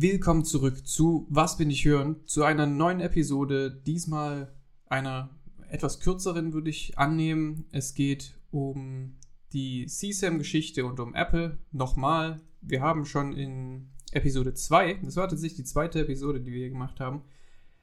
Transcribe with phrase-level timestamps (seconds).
[0.00, 2.24] Willkommen zurück zu Was bin ich hören?
[2.24, 3.72] Zu einer neuen Episode.
[3.84, 4.54] Diesmal
[4.86, 5.36] einer
[5.70, 7.64] etwas kürzeren würde ich annehmen.
[7.72, 9.16] Es geht um
[9.52, 11.58] die CSAM-Geschichte und um Apple.
[11.72, 16.60] Nochmal, wir haben schon in Episode 2, das war tatsächlich die zweite Episode, die wir
[16.60, 17.24] hier gemacht haben,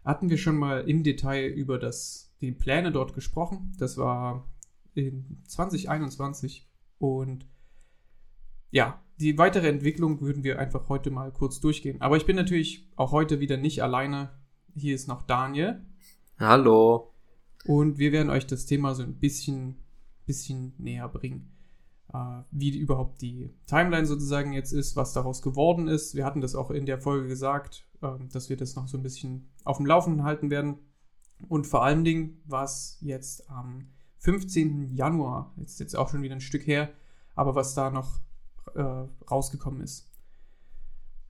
[0.06, 3.74] hatten wir schon mal im Detail über das, die Pläne dort gesprochen.
[3.78, 4.50] Das war
[4.94, 6.66] in 2021
[6.98, 7.46] und
[8.72, 12.02] ja, die weitere Entwicklung würden wir einfach heute mal kurz durchgehen.
[12.02, 14.32] Aber ich bin natürlich auch heute wieder nicht alleine.
[14.76, 15.82] Hier ist noch Daniel.
[16.38, 17.14] Hallo.
[17.66, 19.78] Und wir werden euch das Thema so ein bisschen,
[20.26, 21.52] bisschen näher bringen.
[22.14, 26.16] Äh, wie überhaupt die Timeline sozusagen jetzt ist, was daraus geworden ist.
[26.16, 29.04] Wir hatten das auch in der Folge gesagt, äh, dass wir das noch so ein
[29.04, 30.80] bisschen auf dem Laufenden halten werden.
[31.48, 33.88] Und vor allen Dingen, was jetzt am
[34.20, 34.94] 15.
[34.94, 36.92] Januar, jetzt jetzt auch schon wieder ein Stück her,
[37.36, 38.20] aber was da noch
[38.76, 40.10] äh, rausgekommen ist.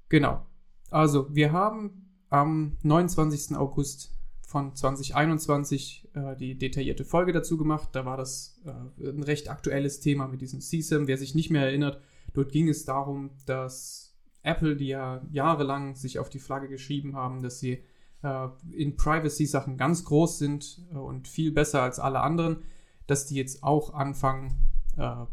[0.09, 0.45] Genau.
[0.91, 3.55] Also, wir haben am 29.
[3.55, 4.16] August
[4.48, 7.90] von 2021 äh, die detaillierte Folge dazu gemacht.
[7.93, 11.07] Da war das äh, ein recht aktuelles Thema mit diesem CSAM.
[11.07, 11.99] Wer sich nicht mehr erinnert,
[12.34, 17.41] dort ging es darum, dass Apple, die ja jahrelang sich auf die Flagge geschrieben haben,
[17.41, 17.84] dass sie
[18.21, 22.63] äh, in Privacy-Sachen ganz groß sind äh, und viel besser als alle anderen,
[23.07, 24.57] dass die jetzt auch anfangen,
[24.98, 25.26] äh,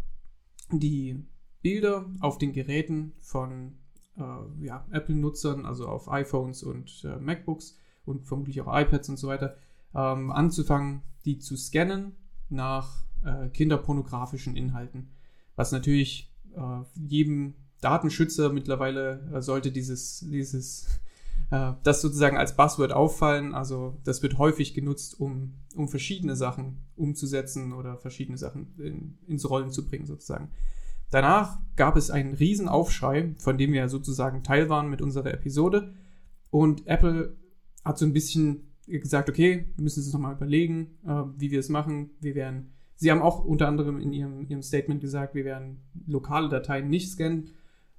[0.71, 1.25] die
[1.63, 3.75] Bilder auf den Geräten von
[4.17, 9.29] äh, ja, Apple-Nutzern, also auf iPhones und äh, MacBooks und vermutlich auch iPads und so
[9.29, 9.57] weiter,
[9.95, 12.17] ähm, anzufangen, die zu scannen
[12.49, 15.11] nach äh, kinderpornografischen Inhalten.
[15.57, 21.01] Was natürlich äh, jedem Datenschützer mittlerweile äh, sollte dieses, dieses
[21.51, 23.55] äh, das sozusagen als Buzzword auffallen.
[23.55, 29.49] Also das wird häufig genutzt, um, um verschiedene Sachen umzusetzen oder verschiedene Sachen in, ins
[29.49, 30.51] Rollen zu bringen sozusagen.
[31.13, 35.93] Danach gab es einen riesen Aufschrei, von dem wir sozusagen Teil waren mit unserer Episode.
[36.51, 37.37] Und Apple
[37.85, 41.69] hat so ein bisschen gesagt, okay, wir müssen uns nochmal überlegen, äh, wie wir es
[41.69, 42.13] machen.
[42.21, 46.49] Wir werden, sie haben auch unter anderem in ihrem, ihrem Statement gesagt, wir werden lokale
[46.49, 47.51] Dateien nicht scannen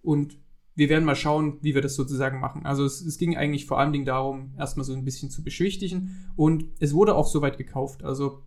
[0.01, 0.39] und
[0.75, 2.65] wir werden mal schauen, wie wir das sozusagen machen.
[2.65, 6.31] Also es, es ging eigentlich vor allen Dingen darum, erstmal so ein bisschen zu beschwichtigen
[6.35, 8.03] und es wurde auch soweit gekauft.
[8.03, 8.41] Also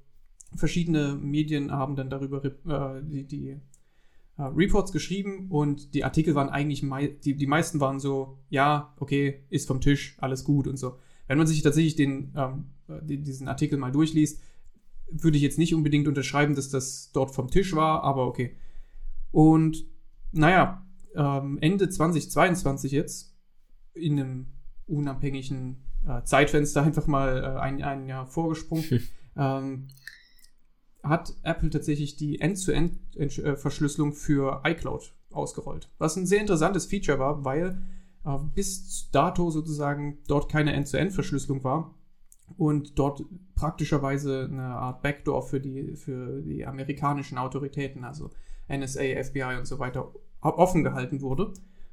[0.57, 3.61] verschiedene Medien haben dann darüber äh, die, die
[4.39, 8.95] äh, Reports geschrieben und die Artikel waren eigentlich, mei die, die meisten waren so, ja,
[8.99, 10.99] okay, ist vom Tisch, alles gut und so.
[11.27, 12.67] Wenn man sich tatsächlich den, ähm,
[13.03, 14.41] die, diesen Artikel mal durchliest,
[15.11, 18.57] würde ich jetzt nicht unbedingt unterschreiben, dass das dort vom Tisch war, aber okay.
[19.31, 19.87] Und
[20.33, 23.35] naja, ähm, Ende 2022 jetzt,
[23.95, 24.47] in einem
[24.87, 28.85] unabhängigen äh, Zeitfenster einfach mal äh, ein, ein Jahr vorgesprungen,
[29.37, 29.89] ähm,
[31.09, 35.91] hat Apple tatsächlich die End-to-End-Verschlüsselung für iCloud ausgerollt.
[35.99, 37.83] Was ein sehr interessantes Feature war, weil
[38.25, 41.95] äh, bis dato sozusagen dort keine End-to-End-Verschlüsselung war
[42.57, 43.25] und dort
[43.55, 48.31] praktischerweise eine Art Backdoor für die, für die amerikanischen Autoritäten, also
[48.69, 51.53] NSA, FBI und so weiter, offen gehalten wurde.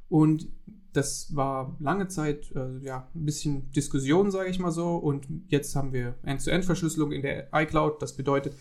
[0.10, 0.48] Und
[0.94, 4.96] das war lange Zeit äh, ja, ein bisschen Diskussion, sage ich mal so.
[4.96, 8.02] Und jetzt haben wir End-to-End-Verschlüsselung in der iCloud.
[8.02, 8.56] Das bedeutet,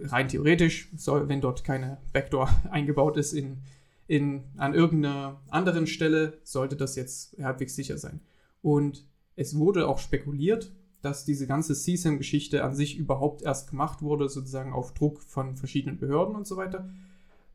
[0.00, 3.58] rein theoretisch, soll, wenn dort keine Backdoor eingebaut ist in,
[4.06, 8.20] in, an irgendeiner anderen Stelle, sollte das jetzt halbwegs sicher sein.
[8.62, 14.28] Und es wurde auch spekuliert, dass diese ganze CSAM-Geschichte an sich überhaupt erst gemacht wurde,
[14.28, 16.88] sozusagen auf Druck von verschiedenen Behörden und so weiter.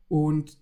[0.08, 0.58] Und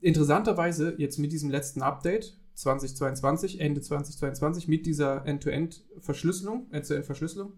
[0.00, 7.52] interessanterweise jetzt mit diesem letzten Update 2022, Ende 2022, mit dieser End-to-End-Verschlüsselung, End-to-End-Verschlüsselung,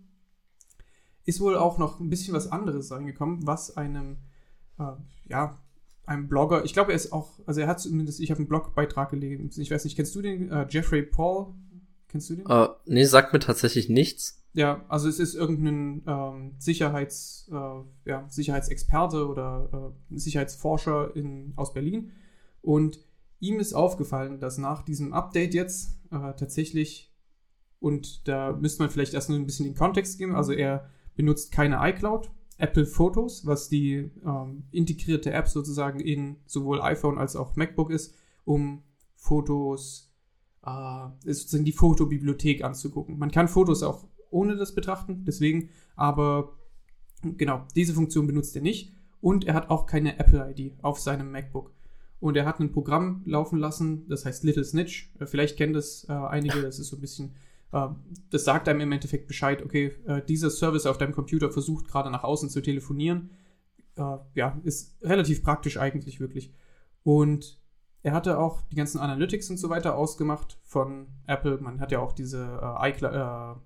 [1.26, 4.16] ist wohl auch noch ein bisschen was anderes reingekommen, was einem,
[4.78, 4.92] äh,
[5.28, 5.59] ja,
[6.06, 9.10] einem Blogger, ich glaube, er ist auch, also er hat zumindest, ich habe einen Blogbeitrag
[9.10, 11.54] gelesen, ich weiß nicht, kennst du den, äh, Jeffrey Paul?
[12.09, 12.47] Kennst du den?
[12.50, 14.41] Uh, nee, sagt mir tatsächlich nichts.
[14.53, 21.75] Ja, also es ist irgendein ähm, Sicherheits, äh, ja, Sicherheitsexperte oder äh, Sicherheitsforscher in, aus
[21.75, 22.12] Berlin.
[22.62, 23.00] Und
[23.41, 27.12] ihm ist aufgefallen, dass nach diesem Update jetzt äh, tatsächlich,
[27.80, 31.53] und da müsste man vielleicht erst noch ein bisschen den Kontext geben, also er benutzt
[31.53, 37.57] keine iCloud, Apple Photos, was die ähm, integrierte App sozusagen in sowohl iPhone als auch
[37.57, 38.15] MacBook ist,
[38.45, 38.83] um
[39.15, 40.13] Fotos,
[40.65, 43.18] äh, sozusagen die Fotobibliothek anzugucken.
[43.18, 46.57] Man kann Fotos auch ohne das betrachten, deswegen, aber
[47.22, 51.72] genau, diese Funktion benutzt er nicht und er hat auch keine Apple-ID auf seinem MacBook.
[52.19, 55.12] Und er hat ein Programm laufen lassen, das heißt Little Snitch.
[55.19, 57.34] Äh, vielleicht kennen das äh, einige, das ist so ein bisschen
[57.71, 62.10] das sagt einem im Endeffekt Bescheid, okay, äh, dieser Service auf deinem Computer versucht gerade
[62.10, 63.30] nach außen zu telefonieren.
[63.97, 66.53] Äh, ja, ist relativ praktisch eigentlich wirklich.
[67.03, 67.60] Und
[68.03, 71.59] er hatte auch die ganzen Analytics und so weiter ausgemacht von Apple.
[71.59, 73.60] Man hat ja auch diese äh, iCloud,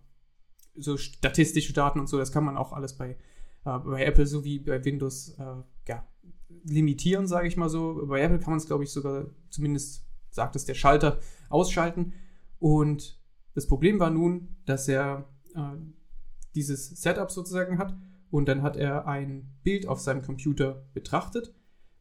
[0.77, 3.17] so statistische Daten und so, das kann man auch alles bei,
[3.65, 6.07] äh, bei Apple sowie bei Windows äh, ja,
[6.65, 8.07] limitieren, sage ich mal so.
[8.07, 11.19] Bei Apple kann man es, glaube ich, sogar, zumindest sagt es der Schalter,
[11.49, 12.15] ausschalten.
[12.59, 13.20] Und
[13.55, 15.77] das Problem war nun, dass er äh,
[16.55, 17.97] dieses Setup sozusagen hat
[18.31, 21.55] und dann hat er ein Bild auf seinem Computer betrachtet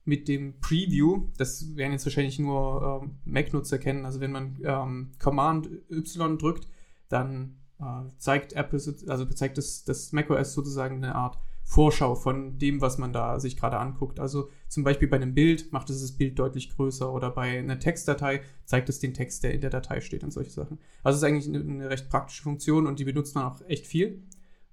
[0.05, 1.27] mit dem Preview.
[1.37, 4.05] Das werden jetzt wahrscheinlich nur ähm, Mac-Nutzer kennen.
[4.05, 6.67] Also wenn man ähm, Command Y drückt,
[7.09, 11.37] dann äh, zeigt Apple, also zeigt das, das macOS sozusagen eine Art
[11.69, 14.19] Vorschau von dem, was man da sich gerade anguckt.
[14.19, 17.77] Also zum Beispiel bei einem Bild macht es das Bild deutlich größer oder bei einer
[17.77, 20.79] Textdatei zeigt es den Text, der in der Datei steht und solche Sachen.
[21.03, 24.23] Also es ist eigentlich eine, recht praktische Funktion und die benutzt man auch echt viel.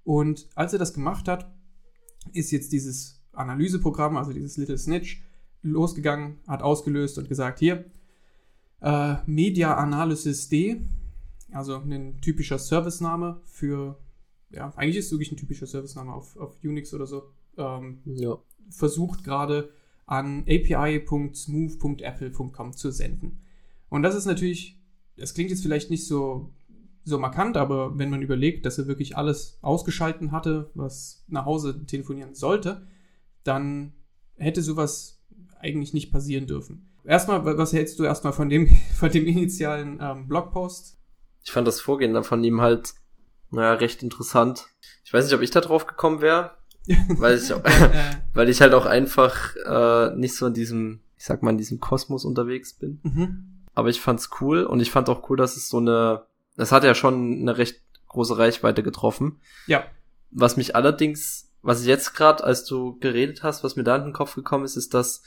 [0.03, 1.53] Und als er das gemacht hat,
[2.33, 5.21] ist jetzt dieses Analyseprogramm, also dieses Little Snitch,
[5.61, 7.85] losgegangen, hat ausgelöst und gesagt, hier,
[8.81, 10.81] äh, Media Analysis D,
[11.51, 13.99] also ein typischer Servicename für,
[14.49, 18.37] ja, eigentlich ist es wirklich ein typischer Servicename auf, auf Unix oder so, ähm, ja.
[18.69, 19.69] versucht gerade
[20.05, 23.39] an api.smooth.apple.com zu senden.
[23.89, 24.79] Und das ist natürlich,
[25.17, 26.51] das klingt jetzt vielleicht nicht so,
[27.03, 31.85] so markant, aber wenn man überlegt, dass er wirklich alles ausgeschalten hatte, was nach Hause
[31.85, 32.87] telefonieren sollte,
[33.43, 33.91] dann
[34.35, 35.21] hätte sowas
[35.59, 36.89] eigentlich nicht passieren dürfen.
[37.03, 40.97] Erstmal, was hältst du erstmal von dem, von dem initialen ähm, Blogpost?
[41.47, 42.93] ich fand das Vorgehen von ihm halt,
[43.51, 44.67] naja, recht interessant.
[45.03, 46.51] Ich weiß nicht, ob ich da drauf gekommen wäre,
[47.17, 47.49] weil ich,
[48.33, 51.79] weil ich halt auch einfach äh, nicht so in diesem, ich sag mal, in diesem
[51.79, 52.99] Kosmos unterwegs bin.
[53.03, 53.63] Mhm.
[53.73, 56.83] Aber ich fand's cool und ich fand auch cool, dass es so eine, das hat
[56.83, 59.39] ja schon eine recht große Reichweite getroffen.
[59.67, 59.85] Ja.
[60.31, 64.05] Was mich allerdings, was ich jetzt gerade, als du geredet hast, was mir da in
[64.05, 65.21] den Kopf gekommen ist, ist, dass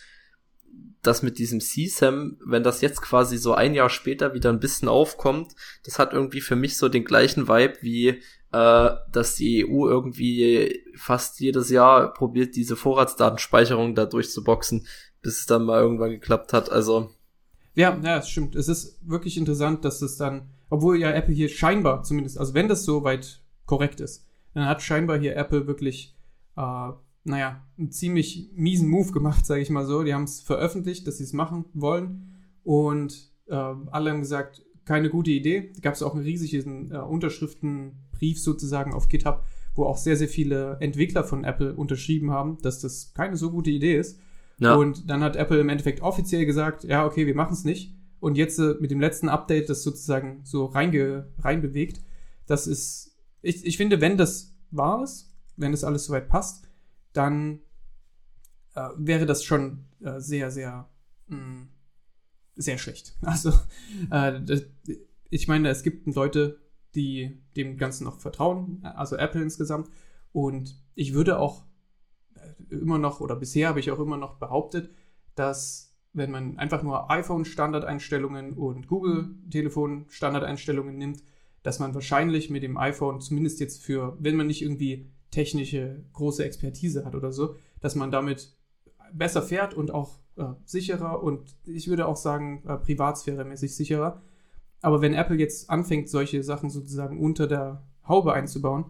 [1.02, 4.88] das mit diesem CSAM, wenn das jetzt quasi so ein Jahr später wieder ein bisschen
[4.88, 5.52] aufkommt,
[5.84, 8.20] das hat irgendwie für mich so den gleichen Vibe wie
[8.52, 14.86] äh, dass die EU irgendwie fast jedes Jahr probiert, diese Vorratsdatenspeicherung da durchzuboxen,
[15.22, 16.70] bis es dann mal irgendwann geklappt hat.
[16.70, 17.10] Also.
[17.74, 18.56] Ja, ja, stimmt.
[18.56, 22.68] Es ist wirklich interessant, dass es dann, obwohl ja Apple hier scheinbar zumindest, also wenn
[22.68, 26.16] das so weit korrekt ist, dann hat scheinbar hier Apple wirklich
[26.56, 26.90] äh,
[27.24, 30.02] naja, einen ziemlich miesen Move gemacht, sage ich mal so.
[30.02, 32.34] Die haben es veröffentlicht, dass sie es machen wollen.
[32.62, 35.72] Und äh, alle haben gesagt, keine gute Idee.
[35.74, 39.44] Da gab es auch einen riesigen äh, Unterschriftenbrief sozusagen auf GitHub,
[39.74, 43.70] wo auch sehr, sehr viele Entwickler von Apple unterschrieben haben, dass das keine so gute
[43.70, 44.18] Idee ist.
[44.58, 44.74] Ja.
[44.74, 47.94] Und dann hat Apple im Endeffekt offiziell gesagt, ja, okay, wir machen es nicht.
[48.20, 52.02] Und jetzt äh, mit dem letzten Update das sozusagen so reinge reinbewegt.
[52.46, 56.69] Das ist, ich, ich finde, wenn das wahr ist, wenn das alles soweit passt,
[57.12, 57.60] dann
[58.74, 60.88] äh, wäre das schon äh, sehr, sehr,
[61.28, 61.68] mh, mm,
[62.56, 63.14] sehr schlecht.
[63.22, 63.50] Also,
[64.10, 64.64] äh, das,
[65.30, 66.60] ich meine, es gibt Leute,
[66.94, 69.90] die dem Ganzen noch vertrauen, also Apple insgesamt.
[70.32, 71.64] Und ich würde auch
[72.34, 74.90] äh, immer noch, oder bisher habe ich auch immer noch behauptet,
[75.34, 81.22] dass wenn man einfach nur iPhone-Standardeinstellungen und Google-Telefon-Standardeinstellungen nimmt,
[81.62, 86.44] dass man wahrscheinlich mit dem iPhone zumindest jetzt für, wenn man nicht irgendwie technische große
[86.44, 88.56] Expertise hat oder so, dass man damit
[89.12, 94.22] besser fährt und auch äh, sicherer und ich würde auch sagen äh, privatsphäremäßig sicherer.
[94.82, 98.86] Aber wenn Apple jetzt anfängt, solche Sachen sozusagen unter der Haube einzubauen,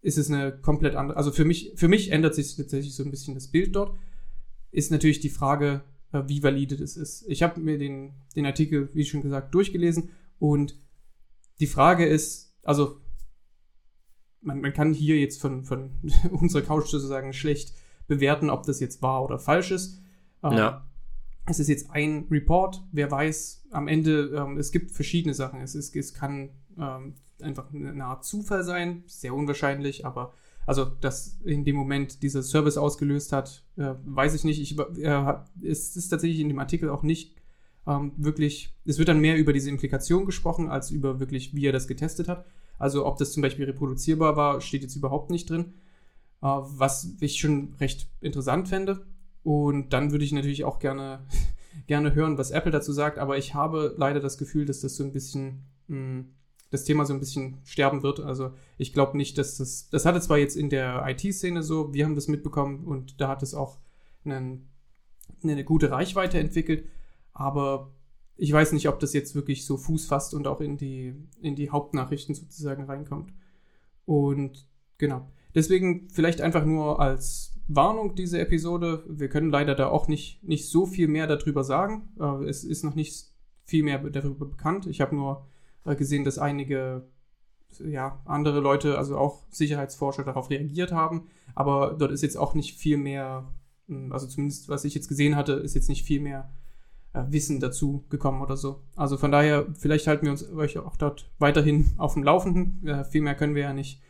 [0.00, 1.16] ist es eine komplett andere.
[1.16, 3.96] Also für mich, für mich ändert sich tatsächlich so ein bisschen das Bild dort.
[4.70, 7.24] Ist natürlich die Frage, äh, wie valide das ist.
[7.28, 10.76] Ich habe mir den, den Artikel, wie schon gesagt, durchgelesen und
[11.60, 13.01] die Frage ist, also
[14.42, 15.92] man, man kann hier jetzt von, von
[16.30, 17.74] unserer Couch sozusagen schlecht
[18.06, 20.02] bewerten, ob das jetzt wahr oder falsch ist.
[20.42, 20.88] Ähm, ja.
[21.46, 25.60] Es ist jetzt ein Report, wer weiß, am Ende, ähm, es gibt verschiedene Sachen.
[25.60, 30.32] Es, ist, es kann ähm, einfach eine Art Zufall sein, sehr unwahrscheinlich, aber
[30.64, 34.60] also, dass in dem Moment dieser Service ausgelöst hat, äh, weiß ich nicht.
[34.60, 37.34] Ich, äh, es ist tatsächlich in dem Artikel auch nicht
[37.86, 41.72] ähm, wirklich, es wird dann mehr über diese Implikation gesprochen, als über wirklich, wie er
[41.72, 42.46] das getestet hat.
[42.78, 45.74] Also ob das zum Beispiel reproduzierbar war, steht jetzt überhaupt nicht drin.
[46.42, 49.06] Äh, was ich schon recht interessant fände.
[49.44, 51.26] Und dann würde ich natürlich auch gerne,
[51.86, 53.18] gerne hören, was Apple dazu sagt.
[53.18, 56.34] Aber ich habe leider das Gefühl, dass das so ein bisschen, mh, hm,
[56.70, 58.18] das Thema so ein bisschen sterben wird.
[58.20, 62.06] Also ich glaube nicht, dass das, das hatte zwar jetzt in der IT-Szene so, wir
[62.06, 63.78] haben das mitbekommen und da hat es auch
[64.24, 64.70] einen,
[65.42, 66.88] eine gute Reichweite entwickelt.
[67.34, 67.92] Aber
[68.36, 71.54] ich weiß nicht, ob das jetzt wirklich so Fuß fasst und auch in die, in
[71.54, 73.32] die Hauptnachrichten sozusagen reinkommt.
[74.04, 75.30] Und genau.
[75.54, 79.04] Deswegen vielleicht einfach nur als Warnung, diese Episode.
[79.08, 82.08] Wir können leider da auch nicht, nicht so viel mehr darüber sagen.
[82.18, 83.26] Äh, es ist noch nicht
[83.64, 84.86] viel mehr darüber bekannt.
[84.86, 85.46] Ich habe nur
[85.84, 87.06] äh, gesehen, dass einige
[87.80, 91.28] ja, andere Leute, also auch Sicherheitsforscher, darauf reagiert haben.
[91.54, 93.52] Aber dort ist jetzt auch nicht viel mehr,
[93.88, 96.50] hm, also zumindest was ich jetzt gesehen hatte, ist jetzt nicht viel mehr
[97.12, 98.82] Wissen dazu gekommen oder so.
[98.96, 102.86] Also von daher, vielleicht halten wir uns euch auch dort weiterhin auf dem Laufenden.
[102.86, 104.00] Äh, viel mehr können wir ja nicht,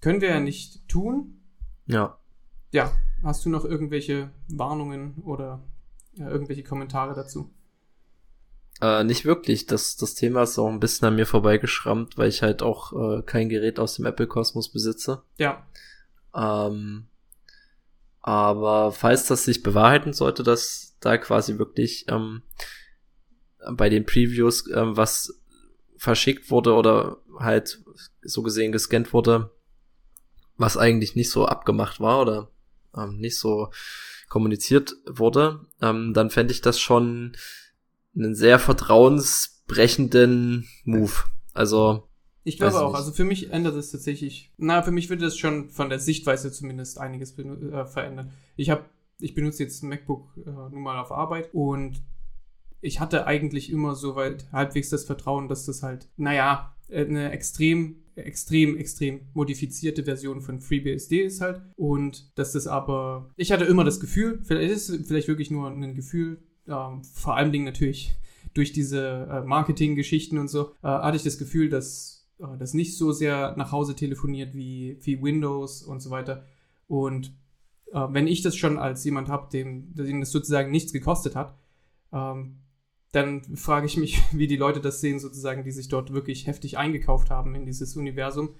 [0.00, 1.40] können wir ja nicht tun.
[1.86, 2.16] Ja.
[2.72, 2.92] Ja,
[3.22, 5.62] hast du noch irgendwelche Warnungen oder
[6.14, 7.50] ja, irgendwelche Kommentare dazu?
[8.80, 9.66] Äh, nicht wirklich.
[9.66, 13.22] Das, das Thema ist auch ein bisschen an mir vorbeigeschrammt, weil ich halt auch äh,
[13.22, 15.22] kein Gerät aus dem Apple-Kosmos besitze.
[15.36, 15.66] Ja.
[16.34, 17.06] Ähm,
[18.22, 22.42] aber falls das sich bewahrheiten sollte, dass da quasi wirklich ähm,
[23.72, 25.40] bei den Previews ähm, was
[25.96, 27.82] verschickt wurde oder halt
[28.22, 29.50] so gesehen gescannt wurde,
[30.56, 32.50] was eigentlich nicht so abgemacht war oder
[32.96, 33.70] ähm, nicht so
[34.28, 37.36] kommuniziert wurde, ähm, dann fände ich das schon
[38.14, 41.12] einen sehr vertrauensbrechenden Move.
[41.52, 42.08] Also.
[42.44, 45.68] Ich glaube auch, also für mich ändert es tatsächlich, na, für mich würde das schon
[45.68, 48.32] von der Sichtweise zumindest einiges äh, verändern.
[48.56, 48.86] Ich habe,
[49.20, 52.02] ich benutze jetzt MacBook äh, nun mal auf Arbeit und
[52.80, 57.96] ich hatte eigentlich immer so weit halbwegs das Vertrauen, dass das halt, naja, eine extrem,
[58.16, 61.62] extrem, extrem modifizierte Version von FreeBSD ist halt.
[61.76, 65.68] Und dass das aber, ich hatte immer das Gefühl, vielleicht ist es vielleicht wirklich nur
[65.68, 68.16] ein Gefühl, ähm, vor allen Dingen natürlich
[68.54, 72.96] durch diese äh, Marketing-Geschichten und so, äh, hatte ich das Gefühl, dass äh, das nicht
[72.96, 76.44] so sehr nach Hause telefoniert wie, wie Windows und so weiter.
[76.88, 77.32] Und
[77.92, 81.56] äh, wenn ich das schon als jemand habe, dem, dem das sozusagen nichts gekostet hat,
[82.12, 82.60] ähm,
[83.12, 86.78] dann frage ich mich, wie die Leute das sehen, sozusagen, die sich dort wirklich heftig
[86.78, 88.54] eingekauft haben in dieses Universum.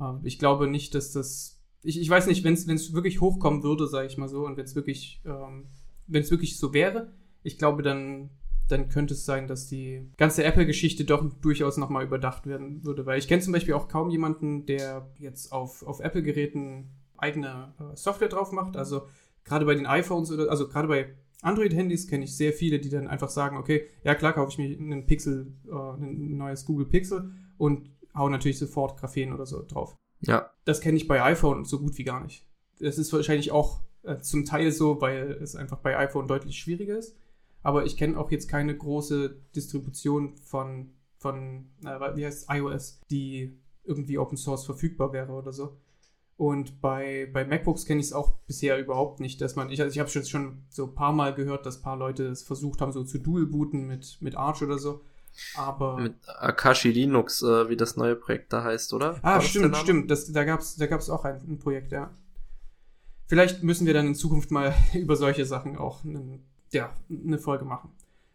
[0.00, 1.60] Äh, ich glaube nicht, dass das.
[1.82, 4.64] Ich, ich weiß nicht, wenn es wirklich hochkommen würde, sage ich mal so, und wenn
[4.64, 5.66] es wirklich, ähm,
[6.06, 7.12] wirklich so wäre,
[7.42, 8.30] ich glaube, dann,
[8.68, 13.04] dann könnte es sein, dass die ganze Apple-Geschichte doch durchaus nochmal überdacht werden würde.
[13.04, 16.88] Weil ich kenne zum Beispiel auch kaum jemanden, der jetzt auf, auf Apple-Geräten
[17.24, 18.76] eigene äh, Software drauf macht.
[18.76, 19.06] Also
[19.44, 23.08] gerade bei den iPhones oder, also gerade bei Android-Handys kenne ich sehr viele, die dann
[23.08, 27.32] einfach sagen, okay, ja klar, kaufe ich mir einen Pixel, äh, ein neues Google Pixel
[27.58, 29.96] und hau natürlich sofort Graphen oder so drauf.
[30.20, 30.50] Ja.
[30.64, 32.46] Das kenne ich bei iPhone so gut wie gar nicht.
[32.80, 36.96] Das ist wahrscheinlich auch äh, zum Teil so, weil es einfach bei iPhone deutlich schwieriger
[36.96, 37.16] ist
[37.64, 43.00] aber ich kenne auch jetzt keine große Distribution von, von äh, wie heißt es, iOS,
[43.10, 45.76] die irgendwie Open Source verfügbar wäre oder so.
[46.36, 49.92] Und bei, bei MacBooks kenne ich es auch bisher überhaupt nicht, dass man, ich, also
[49.92, 52.80] ich habe schon, schon so ein paar Mal gehört, dass ein paar Leute es versucht
[52.80, 55.04] haben, so zu dual-booten mit, mit Arch oder so.
[55.54, 55.98] Aber.
[55.98, 59.18] Mit Akashi Linux, äh, wie das neue Projekt da heißt, oder?
[59.22, 60.10] Ah, stimmt, stimmt.
[60.10, 62.10] Das, da gab es da gab's auch ein, ein Projekt, ja.
[63.26, 67.64] Vielleicht müssen wir dann in Zukunft mal über solche Sachen auch einen ja, eine Folge
[67.64, 67.90] machen.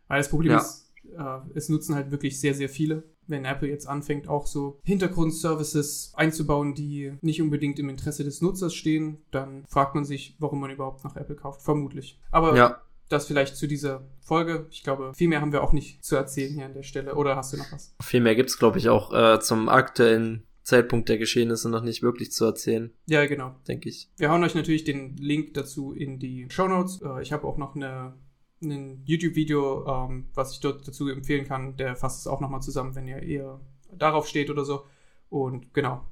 [0.08, 0.60] Weil das Problem ja.
[0.60, 3.03] ist, äh, es nutzen halt wirklich sehr, sehr viele.
[3.27, 8.74] Wenn Apple jetzt anfängt, auch so Hintergrundservices einzubauen, die nicht unbedingt im Interesse des Nutzers
[8.74, 11.62] stehen, dann fragt man sich, warum man überhaupt nach Apple kauft.
[11.62, 12.20] Vermutlich.
[12.32, 12.82] Aber ja.
[13.08, 14.68] das vielleicht zu dieser Folge.
[14.72, 17.15] Ich glaube, viel mehr haben wir auch nicht zu erzählen hier an der Stelle.
[17.15, 17.94] Oder hast du noch was?
[18.01, 22.03] Viel mehr gibt es, glaube ich, auch äh, zum aktuellen Zeitpunkt der Geschehnisse noch nicht
[22.03, 22.91] wirklich zu erzählen.
[23.08, 23.56] Ja, genau.
[23.68, 24.10] Denke ich.
[24.18, 27.01] Wir hauen euch natürlich den Link dazu in die Show Notes.
[27.01, 28.13] Äh, ich habe auch noch eine
[28.61, 31.77] ein YouTube-Video, ähm, was ich dort dazu empfehlen kann.
[31.77, 33.59] Der fasst es auch nochmal zusammen, wenn ihr eher
[33.91, 34.85] darauf steht oder so.
[35.29, 36.05] Und genau,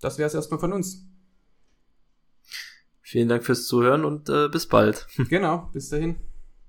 [0.00, 1.06] das wäre es erstmal von uns.
[3.00, 5.06] Vielen Dank fürs Zuhören und äh, bis bald.
[5.28, 6.16] genau, bis dahin.